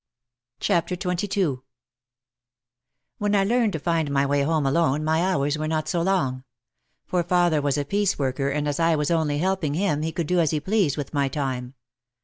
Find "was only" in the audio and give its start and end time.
8.95-9.37